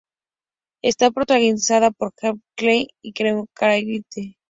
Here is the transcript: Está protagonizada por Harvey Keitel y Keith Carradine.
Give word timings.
Está 0.81 1.11
protagonizada 1.11 1.91
por 1.91 2.11
Harvey 2.23 2.41
Keitel 2.55 2.87
y 3.03 3.13
Keith 3.13 3.45
Carradine. 3.53 4.07